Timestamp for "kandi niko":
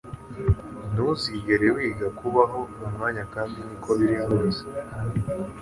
3.33-3.89